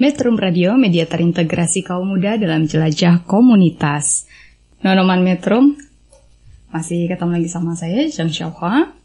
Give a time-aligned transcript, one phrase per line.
[0.00, 4.24] Metrum Radio, media terintegrasi kaum muda dalam jelajah komunitas.
[4.80, 5.76] Nonoman Metrum,
[6.72, 8.96] masih ketemu lagi sama saya, Zhang Xiaohua,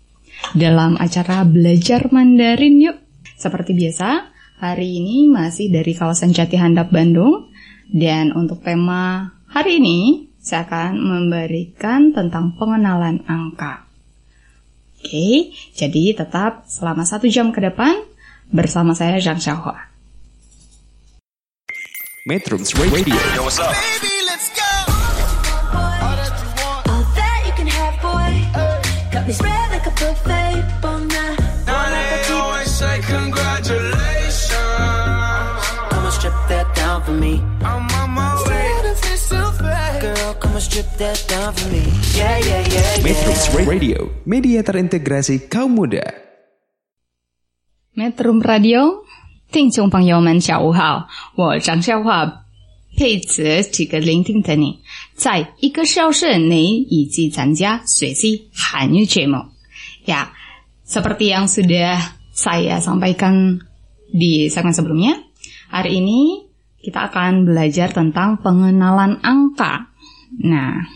[0.56, 2.96] dalam acara Belajar Mandarin Yuk.
[3.36, 4.32] Seperti biasa,
[4.64, 7.52] hari ini masih dari kawasan Jati Handap, Bandung.
[7.92, 13.84] Dan untuk tema hari ini, saya akan memberikan tentang pengenalan angka.
[15.04, 18.00] Oke, jadi tetap selama satu jam ke depan
[18.48, 19.95] bersama saya Zhang Xiaohua.
[22.26, 23.14] Metrums Radio.
[23.38, 23.70] Yo, what's up?
[23.70, 24.66] Baby, let's go.
[25.78, 26.18] All
[27.14, 28.34] that you can have, boy.
[29.14, 31.38] Got me spread like a buffet all night.
[31.70, 34.58] Now they always say congratulations.
[35.94, 37.46] Come on, strip that down for me.
[37.62, 38.74] I'm on my way.
[40.02, 41.86] Girl, come on, strip that down for me.
[42.18, 43.06] Yeah, yeah, yeah, yeah.
[43.06, 46.10] Metrums Radio, media terintegrasi kaum muda.
[47.94, 49.05] Metrum Radio，
[49.55, 52.45] 听众朋友们，下午好，我张笑话
[52.97, 54.81] 配此几个聆听的你，
[55.15, 59.47] 在一个小时内以及参加学习韩语节目。
[60.07, 60.33] Ya,
[60.87, 61.99] seperti yang sudah
[62.33, 63.61] saya sampaikan
[64.11, 65.19] di segmen sebelumnya,
[65.69, 66.47] hari ini
[66.83, 69.93] kita akan belajar tentang pengenalan angka.
[70.41, 70.87] Nah,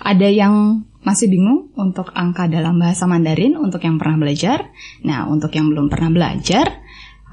[0.00, 4.72] ada yang masih bingung untuk angka dalam bahasa Mandarin untuk yang pernah belajar.
[5.04, 6.80] Nah, untuk yang belum pernah belajar,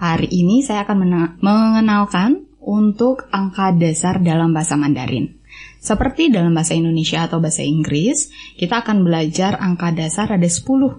[0.03, 0.99] hari ini saya akan
[1.39, 5.39] mengenalkan untuk angka dasar dalam bahasa Mandarin.
[5.79, 10.99] Seperti dalam bahasa Indonesia atau bahasa Inggris, kita akan belajar angka dasar ada 10.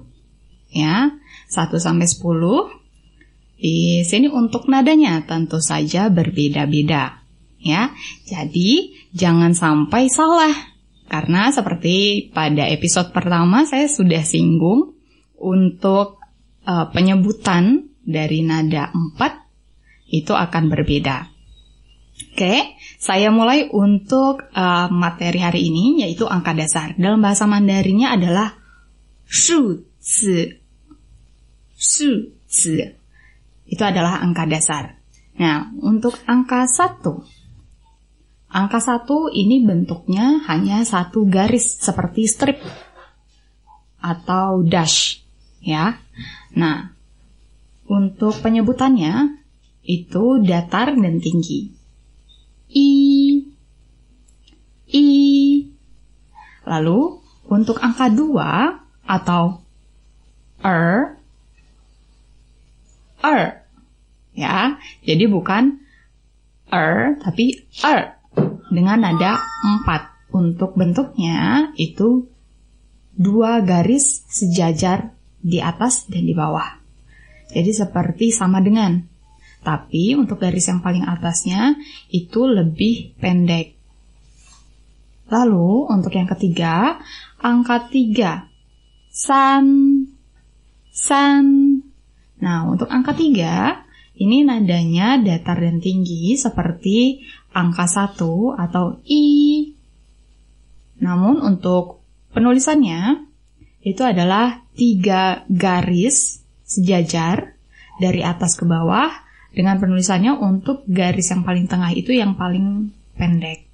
[0.71, 1.19] Ya,
[1.51, 2.71] 1 sampai 10.
[3.59, 7.23] Di sini untuk nadanya tentu saja berbeda-beda.
[7.59, 7.91] Ya,
[8.27, 10.51] jadi jangan sampai salah.
[11.07, 14.95] Karena seperti pada episode pertama saya sudah singgung
[15.39, 16.19] untuk
[16.67, 21.31] eh, penyebutan dari nada 4 itu akan berbeda.
[22.13, 26.93] Oke, saya mulai untuk eh, materi hari ini yaitu angka dasar.
[26.99, 28.53] Dalam bahasa Mandarinnya adalah
[29.25, 30.53] shu zi.
[31.73, 32.77] Shu zi.
[33.65, 35.01] Itu adalah angka dasar.
[35.33, 37.43] Nah, untuk angka 1
[38.53, 42.61] Angka satu ini bentuknya hanya satu garis seperti strip
[43.97, 45.25] atau dash,
[45.57, 45.97] ya.
[46.53, 46.93] Nah,
[47.93, 49.37] untuk penyebutannya
[49.85, 51.69] itu datar dan tinggi.
[52.73, 52.89] I,
[54.89, 55.05] I.
[56.65, 57.21] Lalu
[57.51, 59.61] untuk angka dua atau
[60.63, 61.19] er,
[63.21, 63.67] er,
[64.33, 64.79] ya.
[65.05, 65.77] Jadi bukan
[66.71, 68.17] er tapi er
[68.73, 69.37] dengan nada
[69.85, 70.33] 4.
[70.33, 72.25] Untuk bentuknya itu
[73.13, 76.82] dua garis sejajar di atas dan di bawah.
[77.53, 78.97] Jadi seperti sama dengan.
[79.63, 81.77] Tapi untuk garis yang paling atasnya
[82.11, 83.79] itu lebih pendek.
[85.31, 86.99] Lalu untuk yang ketiga,
[87.39, 88.43] angka 3.
[89.07, 89.65] San.
[90.91, 91.45] San.
[92.43, 97.23] Nah, untuk angka 3 ini nadanya datar dan tinggi seperti
[97.55, 98.19] angka 1
[98.59, 99.25] atau I.
[100.99, 102.03] Namun untuk
[102.35, 103.31] penulisannya
[103.83, 106.42] itu adalah tiga garis
[106.79, 107.53] sejajar
[108.01, 109.09] dari atas ke bawah
[109.53, 113.69] dengan penulisannya untuk garis yang paling tengah itu yang paling pendek.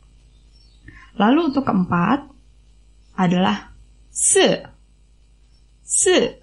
[1.16, 2.28] Lalu untuk keempat
[3.16, 3.72] adalah
[4.12, 4.64] se.
[5.84, 6.40] Se.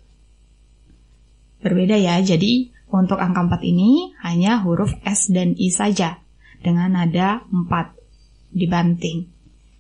[1.61, 6.21] Berbeda ya, jadi untuk angka 4 ini hanya huruf S dan I saja
[6.65, 9.29] dengan nada 4 dibanting.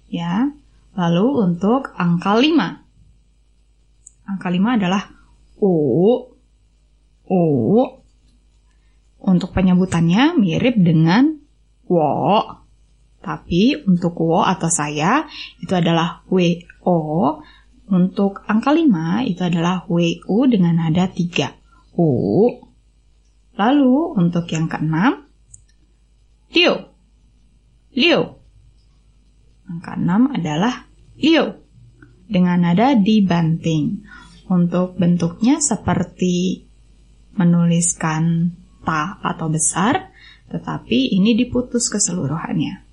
[0.08, 0.52] Ya.
[0.96, 4.32] Lalu untuk angka 5.
[4.32, 5.12] Angka 5 adalah
[5.61, 6.35] O.
[7.26, 7.43] O.
[9.19, 11.43] Untuk penyebutannya mirip dengan
[11.87, 12.43] wo.
[13.23, 15.26] Tapi untuk wo atau saya
[15.58, 17.43] itu adalah WO.
[17.87, 21.99] Untuk angka 5 itu adalah WU dengan nada 3.
[21.99, 22.11] O.
[23.56, 25.26] Lalu untuk yang keenam,
[26.52, 26.93] liu.
[27.94, 28.22] Liu.
[29.67, 30.87] Angka 6 adalah
[31.19, 31.62] liu.
[32.26, 34.02] Dengan nada dibanting.
[34.46, 36.65] Untuk bentuknya seperti
[37.36, 38.52] menuliskan
[38.82, 40.10] ta atau besar,
[40.48, 42.86] tetapi ini diputus keseluruhannya.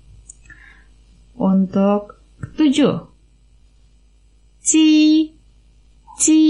[1.38, 2.22] untuk
[2.54, 3.10] tujuh.
[4.64, 4.88] Ji,
[6.18, 6.42] ji.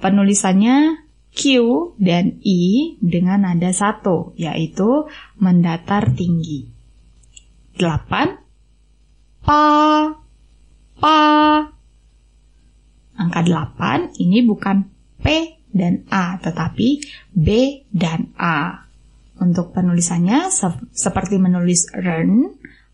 [0.00, 1.40] Penulisannya Q
[2.00, 5.08] dan I dengan nada satu, yaitu
[5.38, 6.68] mendatar tinggi.
[7.76, 8.40] Delapan.
[9.40, 9.64] Pa,
[11.00, 11.20] pa.
[13.20, 14.88] Angka delapan ini bukan
[15.20, 15.24] P
[15.70, 16.88] dan A, tetapi
[17.34, 17.48] B
[17.90, 18.86] dan A.
[19.40, 22.44] Untuk penulisannya se- seperti menulis ren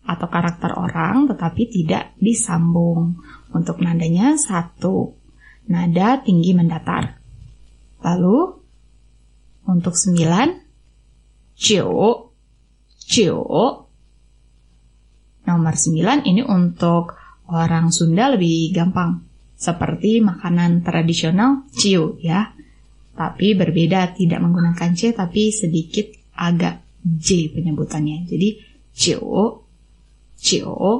[0.07, 3.19] atau karakter orang, tetapi tidak disambung.
[3.51, 5.11] Untuk nadanya satu,
[5.67, 7.19] nada tinggi mendatar.
[7.99, 8.37] Lalu
[9.67, 10.47] untuk sembilan,
[11.59, 12.31] jiu,
[13.03, 13.43] jiu.
[15.47, 17.15] Nomor sembilan ini untuk
[17.51, 19.23] orang Sunda lebih gampang.
[19.57, 22.56] Seperti makanan tradisional ciu ya.
[23.17, 26.05] Tapi berbeda tidak menggunakan C tapi sedikit
[26.37, 28.29] agak J penyebutannya.
[28.29, 28.61] Jadi
[28.93, 29.65] ciu,
[30.37, 30.93] ciu.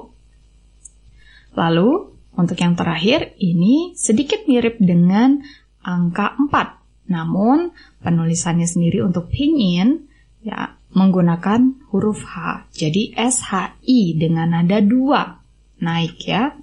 [1.53, 1.89] Lalu
[2.37, 5.41] untuk yang terakhir ini sedikit mirip dengan
[5.85, 7.13] angka 4.
[7.13, 7.71] Namun
[8.01, 10.09] penulisannya sendiri untuk pinyin
[10.41, 12.65] ya menggunakan huruf H.
[12.73, 16.53] Jadi SHI dengan nada 2 naik ya.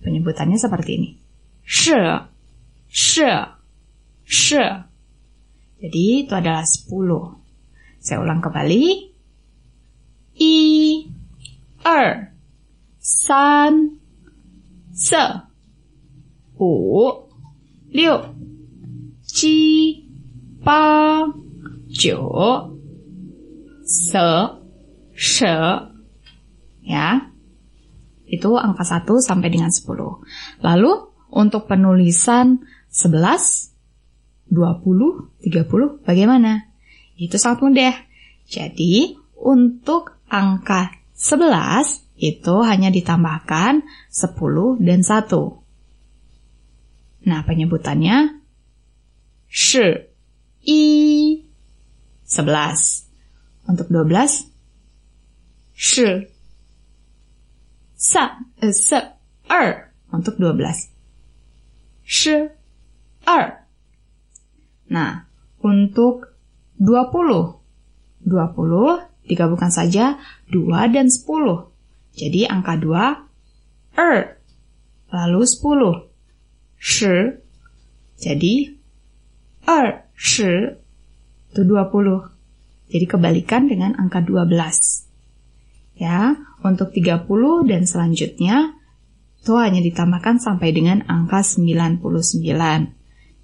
[0.00, 1.10] Penyebutannya seperti ini.
[1.66, 1.98] She,
[2.86, 3.26] she,
[4.22, 4.85] she.
[5.76, 6.88] Jadi itu adalah 10.
[8.00, 8.84] Saya ulang kembali.
[10.36, 10.56] I,
[11.84, 12.32] er,
[13.00, 13.96] san,
[14.92, 15.24] se,
[16.60, 16.72] u,
[17.92, 18.16] liu,
[19.24, 19.56] ji,
[20.60, 21.24] ba,
[21.88, 22.28] jiu,
[23.84, 24.28] se,
[25.16, 25.56] she.
[26.84, 27.32] Ya.
[28.26, 29.86] Itu angka 1 sampai dengan 10.
[30.60, 30.92] Lalu
[31.32, 33.75] untuk penulisan 11,
[34.50, 36.70] 20, 30 bagaimana?
[37.16, 37.94] Itu sangat mudah.
[38.46, 45.28] Jadi untuk angka 11 itu hanya ditambahkan 10 dan 1.
[47.26, 48.38] Nah, penyebutannya
[49.50, 50.06] shi,
[50.62, 50.82] i,
[52.24, 53.04] 11.
[53.66, 54.46] Untuk 12,
[55.74, 56.30] shi,
[57.98, 59.18] sa, eh, se,
[59.50, 59.90] er.
[60.14, 60.86] Untuk 12,
[62.06, 62.46] shi,
[63.26, 63.65] er.
[64.90, 65.26] Nah,
[65.62, 66.36] untuk
[66.78, 67.56] 20.
[68.26, 70.18] 20 digabungkan saja
[70.50, 71.70] 2 dan 10.
[72.16, 74.40] Jadi angka 2 er.
[75.12, 76.10] Lalu 10
[76.78, 77.16] shi.
[78.16, 78.54] Jadi
[79.68, 80.80] er shi
[81.52, 82.32] itu 20.
[82.86, 85.06] Jadi kebalikan dengan angka 12.
[85.96, 87.24] Ya, untuk 30
[87.64, 88.76] dan selanjutnya
[89.40, 92.95] itu hanya ditambahkan sampai dengan angka 99.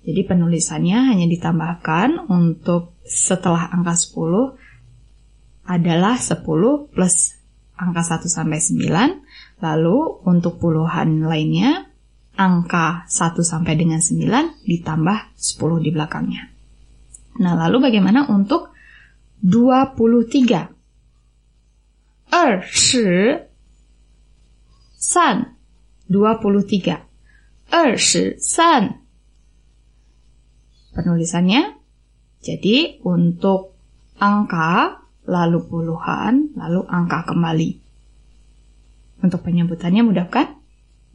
[0.03, 6.43] Jadi penulisannya hanya ditambahkan untuk setelah angka 10 adalah 10
[6.91, 7.39] plus
[7.79, 9.63] angka 1 sampai 9.
[9.63, 11.87] Lalu untuk puluhan lainnya
[12.35, 16.51] angka 1 sampai dengan 9 ditambah 10 di belakangnya.
[17.39, 18.75] Nah, lalu bagaimana untuk
[19.43, 20.67] 23?
[22.33, 23.39] Er, shi,
[24.99, 25.57] san,
[26.11, 26.97] 23.
[27.71, 29.02] Er, shi, san,
[30.93, 31.77] penulisannya.
[32.43, 33.77] Jadi untuk
[34.19, 37.71] angka, lalu puluhan, lalu angka kembali.
[39.23, 40.59] Untuk penyebutannya mudah kan?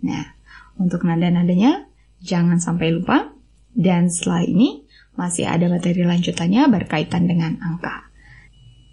[0.03, 0.37] Nah,
[0.79, 1.87] untuk nada-nadanya
[2.23, 3.33] jangan sampai lupa.
[3.77, 8.09] Dan setelah ini masih ada materi lanjutannya berkaitan dengan angka.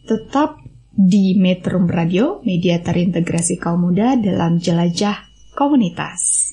[0.05, 0.61] Tetap
[0.95, 5.17] di Metro Radio, media terintegrasi kaum muda dalam jelajah
[5.57, 6.53] komunitas.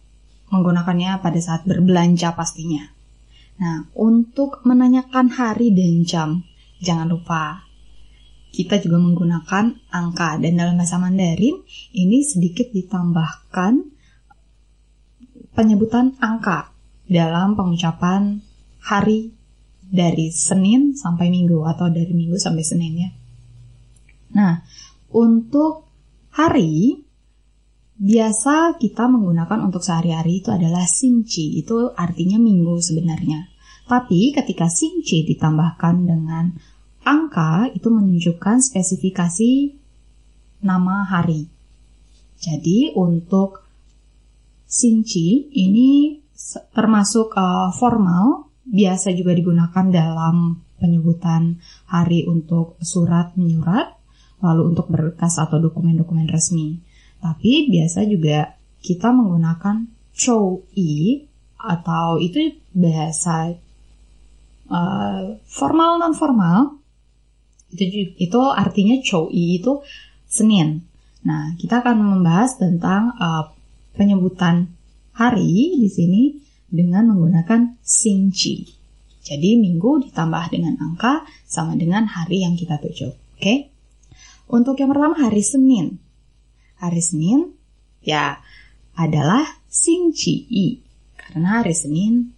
[0.49, 2.81] menggunakannya pada saat berbelanja pastinya.
[3.61, 6.41] Nah, untuk menanyakan hari dan jam,
[6.81, 7.65] jangan lupa
[8.55, 11.59] kita juga menggunakan angka dan dalam bahasa Mandarin
[11.91, 13.94] ini sedikit ditambahkan
[15.55, 16.75] penyebutan angka
[17.07, 18.43] dalam pengucapan
[18.83, 19.33] hari
[19.85, 23.09] dari Senin sampai Minggu atau dari Minggu sampai Senin ya.
[24.35, 24.61] Nah,
[25.15, 25.87] untuk
[26.35, 26.99] hari
[27.95, 33.47] biasa kita menggunakan untuk sehari-hari itu adalah sinci, itu artinya minggu sebenarnya.
[33.87, 36.51] Tapi ketika sinci ditambahkan dengan
[37.05, 39.77] angka itu menunjukkan spesifikasi
[40.65, 41.47] nama hari.
[42.41, 43.64] Jadi untuk
[44.65, 46.19] Sinci ini
[46.73, 53.95] termasuk uh, formal, biasa juga digunakan dalam penyebutan hari untuk surat menyurat,
[54.43, 56.81] lalu untuk berkas atau dokumen-dokumen resmi.
[57.21, 58.53] Tapi biasa juga
[58.83, 61.23] kita menggunakan chow i
[61.57, 63.57] atau itu bahasa
[64.69, 66.77] uh, formal non formal
[67.73, 69.81] itu itu artinya i itu
[70.25, 70.83] Senin.
[71.25, 73.54] Nah, kita akan membahas tentang uh,
[73.95, 74.75] penyebutan
[75.15, 76.23] hari di sini
[76.67, 78.67] dengan menggunakan Singci.
[79.25, 83.09] Jadi minggu ditambah dengan angka sama dengan hari yang kita tuju.
[83.09, 83.39] Oke?
[83.41, 83.57] Okay?
[84.45, 85.97] Untuk yang pertama hari Senin.
[86.77, 87.55] Hari Senin
[88.05, 88.37] ya
[88.93, 90.67] adalah Singci I.
[91.17, 92.35] Karena hari Senin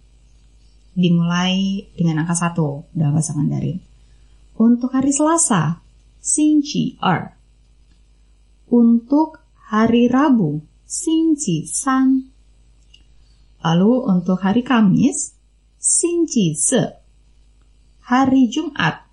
[0.98, 3.78] dimulai dengan angka satu dalam bahasa Mandarin.
[4.58, 5.78] Untuk hari Selasa,
[6.18, 7.38] Xingqi Er.
[8.66, 9.38] Untuk
[9.70, 10.58] hari Rabu,
[10.88, 12.32] Xingqi San.
[13.60, 15.36] Lalu untuk hari Kamis,
[15.76, 16.96] Xingqi Se.
[18.08, 19.04] Hari Jumat,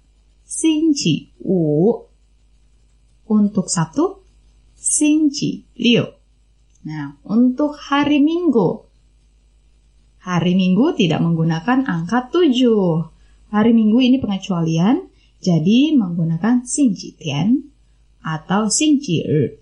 [0.47, 1.99] Xingqi Wu.
[3.27, 4.23] Untuk Sabtu,
[4.79, 6.07] Xingqi Liu.
[6.87, 8.87] Nah, untuk hari Minggu,
[10.23, 13.51] hari Minggu tidak menggunakan angka 7.
[13.51, 15.11] Hari Minggu ini pengecualian,
[15.43, 16.63] jadi menggunakan
[17.19, 17.67] Tian
[18.23, 19.59] atau Er.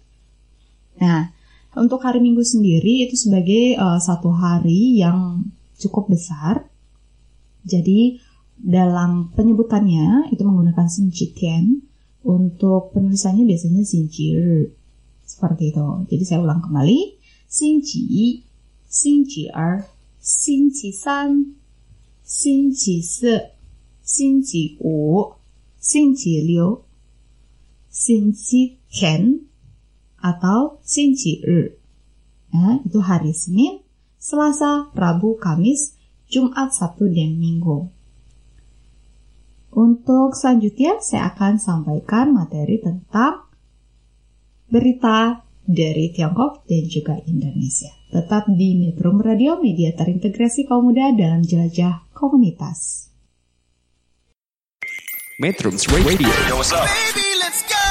[1.01, 1.33] Nah,
[1.73, 6.69] untuk hari Minggu sendiri itu sebagai uh, satu hari yang cukup besar.
[7.65, 8.21] Jadi
[8.53, 11.81] dalam penyebutannya itu menggunakan sinchitian.
[12.23, 14.71] Untuk penulisannya biasanya sinjir.
[15.27, 16.07] Seperti itu.
[16.07, 17.19] Jadi saya ulang kembali.
[17.49, 18.45] Sinji,
[18.87, 19.51] sinjir,
[20.23, 21.59] sinjisan,
[22.23, 23.59] sinjise,
[23.99, 25.35] sinjiwu,
[25.77, 26.87] sinjiliu,
[27.91, 29.51] sinjitian,
[30.23, 31.67] atau Shinji Ru.
[32.55, 33.83] Nah, itu hari Senin,
[34.15, 35.99] Selasa, Rabu, Kamis,
[36.31, 37.91] Jumat, Sabtu, dan Minggu.
[39.73, 43.49] Untuk selanjutnya saya akan sampaikan materi tentang
[44.69, 47.89] berita dari Tiongkok dan juga Indonesia.
[48.13, 53.09] Tetap di Metro Radio Media Terintegrasi Kaum Muda dalam Jelajah Komunitas.
[55.41, 56.29] Metro Radio.
[56.45, 56.85] Yo, what's up?
[56.85, 57.82] Baby, let's.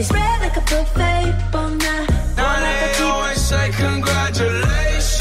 [0.00, 5.20] Got me spread like a buffet, bon Now they always say congratulations.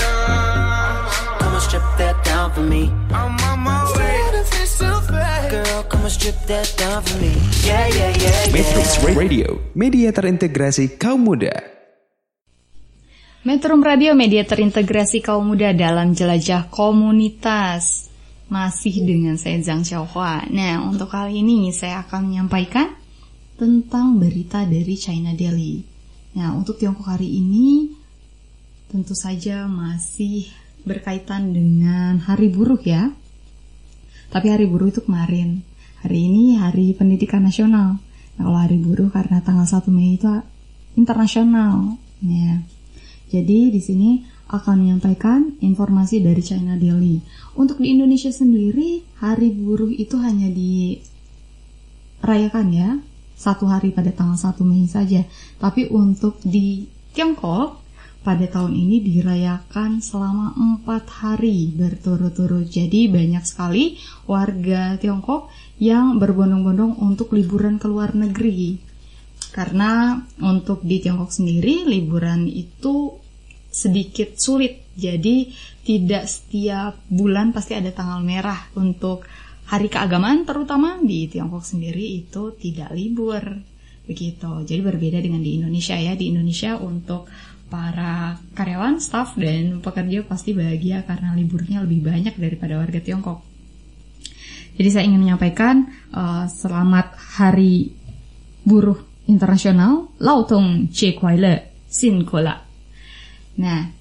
[1.35, 2.87] Come and strip that down for me.
[3.11, 4.23] I'm on my way.
[5.51, 7.35] Girl, come and strip that down for me.
[7.67, 9.19] Yeah, yeah, yeah, Metrums yeah.
[9.19, 11.59] Radio, media terintegrasi kaum muda.
[13.43, 18.07] Metro Radio media terintegrasi kaum muda dalam jelajah komunitas.
[18.47, 20.47] Masih dengan saya Zhang Xiaohua.
[20.55, 22.98] Nah, untuk kali ini saya akan menyampaikan
[23.59, 25.83] tentang berita dari China Daily.
[26.39, 27.91] Nah, untuk Tiongkok hari ini
[28.87, 30.47] tentu saja masih
[30.87, 33.11] berkaitan dengan hari buruh ya.
[34.31, 35.59] Tapi hari buruh itu kemarin.
[35.99, 37.99] Hari ini hari pendidikan nasional.
[38.39, 40.31] Nah, kalau hari buruh karena tanggal 1 Mei itu
[40.95, 41.99] internasional.
[42.23, 42.63] Ya.
[43.27, 47.19] Jadi di sini akan menyampaikan informasi dari China Daily.
[47.59, 50.47] Untuk di Indonesia sendiri, hari buruh itu hanya
[52.23, 52.97] dirayakan ya,
[53.39, 55.23] satu hari pada tanggal 1 Mei saja.
[55.55, 56.83] Tapi untuk di
[57.15, 57.79] Tiongkok,
[58.19, 62.67] pada tahun ini dirayakan selama empat hari berturut-turut.
[62.67, 63.95] Jadi banyak sekali
[64.27, 65.47] warga Tiongkok
[65.79, 68.75] yang berbondong-bondong untuk liburan ke luar negeri.
[69.55, 73.15] Karena untuk di Tiongkok sendiri liburan itu
[73.71, 74.83] sedikit sulit.
[74.99, 75.47] Jadi
[75.87, 79.23] tidak setiap bulan pasti ada tanggal merah untuk
[79.69, 83.41] hari keagamaan terutama di Tiongkok sendiri itu tidak libur.
[84.09, 84.65] Begitu.
[84.65, 86.17] Jadi berbeda dengan di Indonesia ya.
[86.17, 87.29] Di Indonesia untuk
[87.69, 93.45] para karyawan, staff dan pekerja pasti bahagia karena liburnya lebih banyak daripada warga Tiongkok.
[94.73, 95.85] Jadi saya ingin menyampaikan
[96.17, 97.93] uh, selamat hari
[98.65, 98.97] buruh
[99.29, 102.57] internasional Lautong Jie Kuai Le Xin Kola.
[103.61, 103.98] Nah,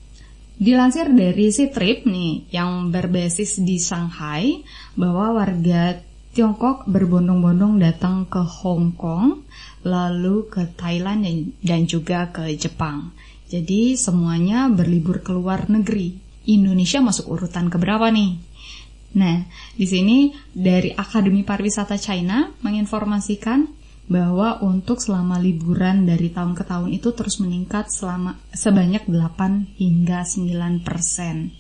[0.59, 4.61] dilansir dari Citrip nih yang berbasis di Shanghai
[4.99, 6.03] bahwa warga
[6.35, 9.43] Tiongkok berbondong-bondong datang ke Hong Kong,
[9.83, 11.25] lalu ke Thailand
[11.65, 13.11] dan juga ke Jepang.
[13.49, 16.15] Jadi semuanya berlibur ke luar negeri.
[16.47, 18.37] Indonesia masuk urutan keberapa nih?
[19.17, 19.41] Nah,
[19.73, 23.78] di sini dari Akademi Pariwisata China menginformasikan
[24.09, 30.25] bahwa untuk selama liburan dari tahun ke tahun itu terus meningkat selama sebanyak 8 hingga
[30.25, 31.53] 9 persen.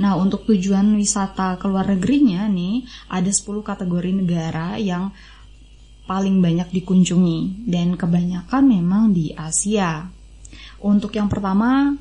[0.00, 5.12] Nah, untuk tujuan wisata ke luar negerinya nih, ada 10 kategori negara yang
[6.08, 10.08] paling banyak dikunjungi dan kebanyakan memang di Asia.
[10.80, 11.94] Untuk yang pertama,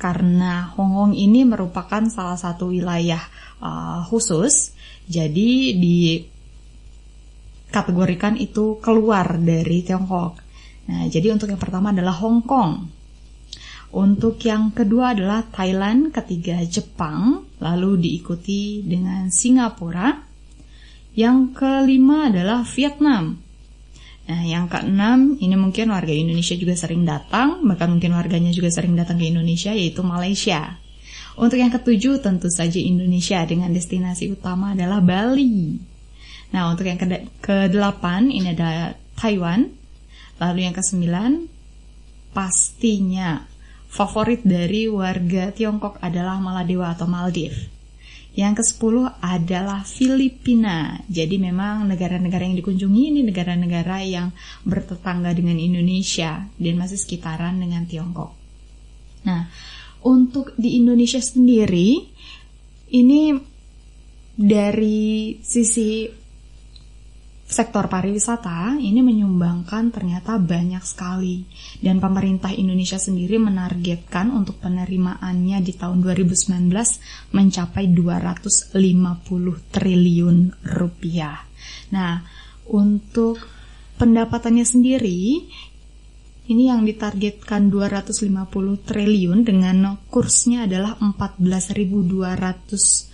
[0.00, 3.20] karena Hong Kong ini merupakan salah satu wilayah
[3.60, 4.72] uh, khusus,
[5.10, 6.24] jadi di
[7.70, 10.42] kategorikan itu keluar dari Tiongkok.
[10.90, 12.90] Nah, jadi untuk yang pertama adalah Hong Kong.
[13.90, 20.14] Untuk yang kedua adalah Thailand, ketiga Jepang, lalu diikuti dengan Singapura.
[21.14, 23.34] Yang kelima adalah Vietnam.
[24.30, 28.94] Nah, yang keenam ini mungkin warga Indonesia juga sering datang, bahkan mungkin warganya juga sering
[28.94, 30.78] datang ke Indonesia yaitu Malaysia.
[31.34, 35.82] Untuk yang ketujuh tentu saja Indonesia dengan destinasi utama adalah Bali.
[36.50, 39.70] Nah, untuk yang ke-8 ini ada Taiwan.
[40.40, 41.04] Lalu yang ke-9
[42.32, 43.44] pastinya
[43.90, 47.68] favorit dari warga Tiongkok adalah Maladewa atau Maldives.
[48.30, 51.02] Yang ke-10 adalah Filipina.
[51.10, 54.30] Jadi memang negara-negara yang dikunjungi ini negara-negara yang
[54.62, 58.30] bertetangga dengan Indonesia dan masih sekitaran dengan Tiongkok.
[59.26, 59.50] Nah,
[60.06, 62.00] untuk di Indonesia sendiri
[62.94, 63.34] ini
[64.40, 66.19] dari sisi
[67.50, 71.42] sektor pariwisata ini menyumbangkan ternyata banyak sekali
[71.82, 76.70] dan pemerintah Indonesia sendiri menargetkan untuk penerimaannya di tahun 2019
[77.34, 78.78] mencapai 250
[79.74, 81.42] triliun rupiah.
[81.90, 82.22] Nah,
[82.70, 83.42] untuk
[83.98, 85.42] pendapatannya sendiri
[86.50, 88.30] ini yang ditargetkan 250
[88.86, 93.10] triliun dengan kursnya adalah 14.200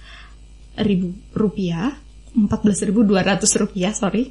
[0.76, 2.04] ribu rupiah
[2.36, 4.28] 14.200 rupiah sorry.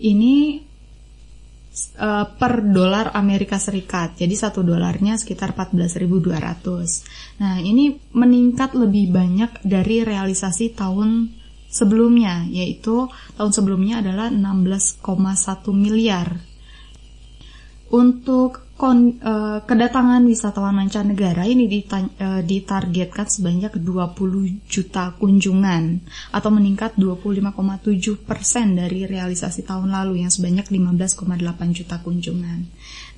[0.00, 0.64] Ini
[2.00, 4.16] uh, per dolar Amerika Serikat.
[4.16, 11.32] Jadi satu dolarnya sekitar 14.200 nah ini meningkat lebih banyak dari realisasi tahun
[11.70, 13.06] sebelumnya yaitu
[13.38, 15.04] tahun sebelumnya adalah 16,1
[15.76, 16.28] miliar.
[17.90, 26.00] Untuk kon, uh, kedatangan wisatawan mancanegara ini dita, uh, ditargetkan sebanyak 20 juta kunjungan
[26.32, 32.60] atau meningkat 25,7 persen dari realisasi tahun lalu yang sebanyak 15,8 juta kunjungan.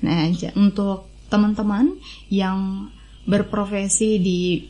[0.03, 0.27] Nah,
[0.59, 1.95] untuk teman-teman
[2.27, 2.91] yang
[3.23, 4.67] berprofesi di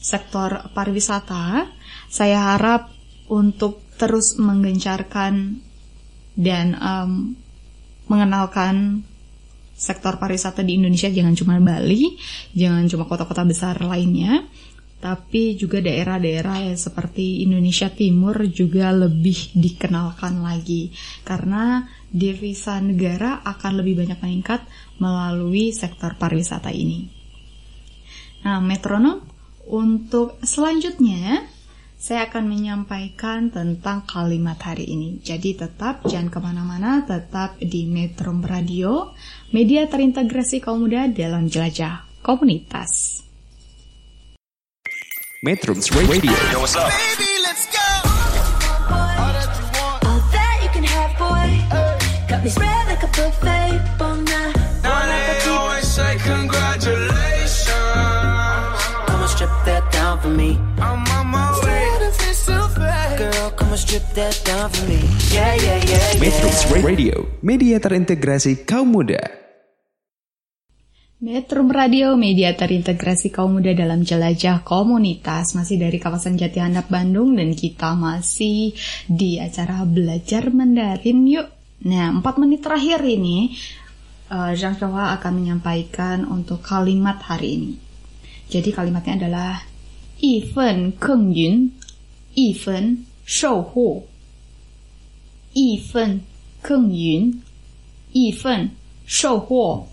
[0.00, 1.68] sektor pariwisata,
[2.08, 2.88] saya harap
[3.28, 5.60] untuk terus menggencarkan
[6.40, 7.36] dan um,
[8.08, 9.04] mengenalkan
[9.76, 12.16] sektor pariwisata di Indonesia jangan cuma Bali,
[12.56, 14.48] jangan cuma kota-kota besar lainnya,
[14.96, 20.88] tapi juga daerah-daerah yang seperti Indonesia Timur juga lebih dikenalkan lagi
[21.22, 24.64] karena devisa negara akan lebih banyak meningkat
[24.96, 27.12] melalui sektor pariwisata ini.
[28.48, 29.20] Nah, metronom
[29.68, 31.44] untuk selanjutnya
[31.96, 35.16] saya akan menyampaikan tentang kalimat hari ini.
[35.24, 39.16] Jadi tetap jangan ke mana-mana, tetap di Metro Radio,
[39.50, 43.24] media terintegrasi kaum muda dalam jelajah komunitas.
[45.40, 45.72] Metro
[46.04, 46.36] Radio.
[46.52, 46.92] Yo, what's up?
[46.92, 47.88] Baby, let's go.
[48.92, 51.48] All that you can have, boy.
[52.28, 54.15] Got me spread like a buffet.
[65.31, 65.55] yeah.
[66.83, 69.23] Radio, media terintegrasi kaum muda.
[71.23, 77.31] Metro Radio, media terintegrasi kaum muda dalam jelajah komunitas masih dari kawasan Jati Handap Bandung
[77.39, 78.75] dan kita masih
[79.07, 81.47] di acara belajar Mandarin yuk.
[81.87, 83.55] Nah, 4 menit terakhir ini
[84.35, 87.71] uh, Zhang Xiaohua akan menyampaikan untuk kalimat hari ini.
[88.51, 89.63] Jadi kalimatnya adalah
[90.19, 91.71] 一份耕耘，
[92.35, 94.03] 一分 收获。
[95.53, 96.21] 一份
[96.61, 97.41] 耕耘，
[98.13, 98.71] 一份
[99.05, 99.87] 收获。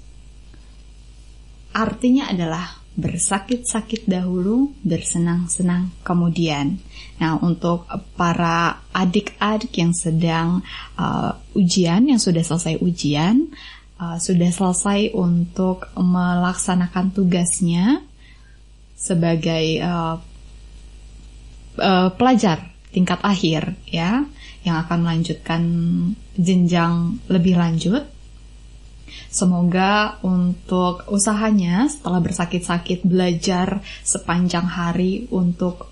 [1.72, 6.82] Artinya adalah bersakit-sakit dahulu, bersenang-senang kemudian.
[7.22, 7.86] Nah, untuk
[8.18, 10.66] para adik-adik yang sedang
[10.98, 13.54] uh, ujian, yang sudah selesai ujian,
[14.02, 18.02] uh, sudah selesai untuk melaksanakan tugasnya
[18.98, 20.18] sebagai uh,
[21.78, 24.24] uh, pelajar tingkat akhir, ya,
[24.64, 25.62] yang akan melanjutkan
[26.36, 28.04] jenjang lebih lanjut.
[29.28, 35.88] Semoga untuk usahanya setelah bersakit-sakit belajar sepanjang hari untuk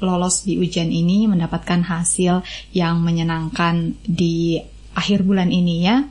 [0.00, 4.56] lolos di ujian ini mendapatkan hasil yang menyenangkan di
[4.96, 6.02] akhir bulan ini ya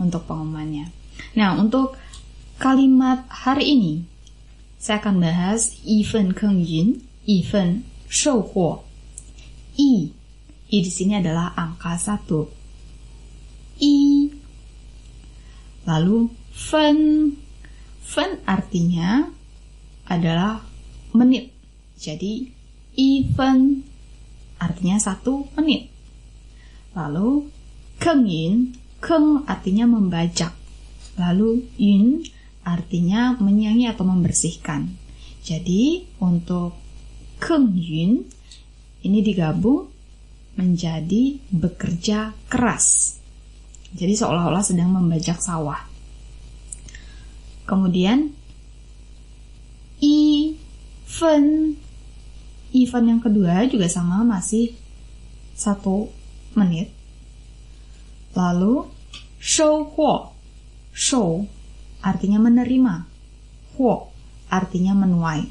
[0.00, 0.90] untuk pengumumannya.
[1.36, 1.94] Nah, untuk
[2.56, 3.94] kalimat hari ini
[4.78, 8.86] saya akan bahas 一份耕耘，一份收获。
[9.77, 10.11] i
[10.71, 12.47] i di sini adalah angka satu.
[13.83, 14.27] i
[15.83, 17.31] Lalu fen
[17.99, 19.27] fen artinya
[20.07, 20.63] adalah
[21.11, 21.51] menit.
[21.99, 22.47] Jadi
[22.95, 23.83] even
[24.61, 25.89] artinya satu menit.
[26.93, 27.49] Lalu
[27.97, 30.53] kengin keng artinya membajak.
[31.17, 32.21] Lalu yun
[32.61, 34.93] artinya menyanyi atau membersihkan.
[35.41, 36.77] Jadi untuk
[37.41, 38.29] keng yun
[39.01, 39.89] ini digabung
[40.55, 43.17] menjadi bekerja keras.
[43.91, 45.79] Jadi seolah-olah sedang membajak sawah.
[47.67, 48.31] Kemudian
[50.01, 51.77] event
[52.71, 54.75] event yang kedua juga sama masih
[55.55, 56.07] satu
[56.55, 56.91] menit.
[58.31, 58.87] Lalu
[59.39, 60.31] show huo
[60.91, 61.47] show
[62.03, 63.07] artinya menerima,
[63.75, 64.11] huo
[64.51, 65.47] artinya menuai.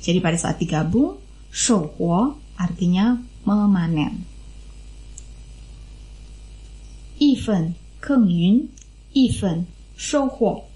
[0.00, 1.18] Jadi pada saat digabung
[1.52, 3.16] show huo artinya
[3.46, 4.26] memanen.
[7.18, 8.68] Yifen, keng yun,
[9.14, 10.66] yifen, shouhuo.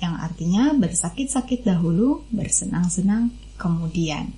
[0.00, 4.32] Yang artinya bersakit-sakit dahulu, bersenang-senang kemudian.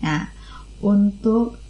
[0.00, 0.32] Nah,
[0.80, 1.60] untuk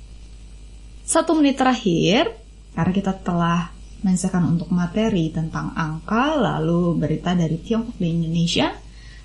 [1.02, 2.30] satu menit terakhir,
[2.76, 3.74] karena kita telah
[4.06, 8.70] menyelesaikan untuk materi tentang angka, lalu berita dari Tiongkok dan Indonesia,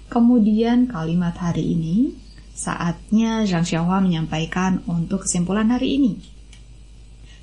[0.10, 2.23] kemudian kalimat hari ini
[2.54, 6.14] saatnya Zhang Xiaohua menyampaikan untuk kesimpulan hari ini.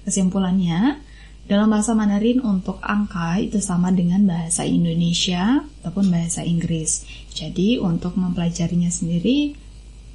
[0.07, 1.03] Kesimpulannya,
[1.51, 7.03] dalam bahasa Mandarin untuk angka itu sama dengan bahasa Indonesia ataupun bahasa Inggris.
[7.35, 9.59] Jadi untuk mempelajarinya sendiri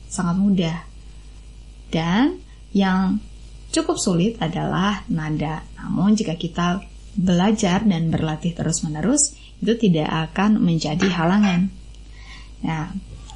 [0.08, 0.79] sangat mudah.
[1.91, 2.39] Dan
[2.71, 3.19] yang
[3.75, 5.67] cukup sulit adalah nada.
[5.75, 6.79] Namun jika kita
[7.19, 11.67] belajar dan berlatih terus-menerus, itu tidak akan menjadi halangan.
[12.63, 12.95] Nah,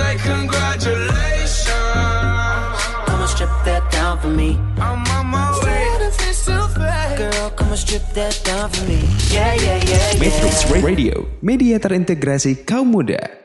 [0.00, 1.68] say congratulations.
[3.06, 4.56] Come and strip that down for me.
[4.80, 5.88] I'm on my way.
[7.20, 9.04] Girl, come and strip that down for me.
[9.28, 10.20] Yeah, yeah, yeah, yeah.
[10.22, 13.39] Metrums Radio Media terintegrasi kaum muda